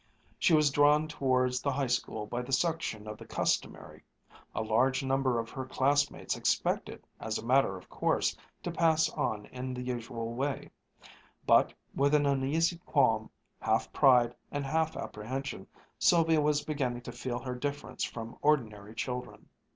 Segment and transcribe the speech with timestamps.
[0.39, 4.01] She was drawn towards the High School by the suction of the customary.
[4.55, 9.45] A large number of her classmates expected as a matter of course to pass on
[9.51, 10.71] in the usual way;
[11.45, 13.29] but, with an uneasy qualm,
[13.59, 15.67] half pride and half apprehension,
[15.99, 19.49] Sylvia was beginning to feel her difference from ordinary children.